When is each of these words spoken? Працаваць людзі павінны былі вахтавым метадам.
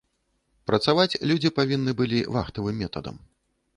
Працаваць 0.69 1.19
людзі 1.31 1.51
павінны 1.59 1.91
былі 2.03 2.25
вахтавым 2.39 2.75
метадам. 2.85 3.15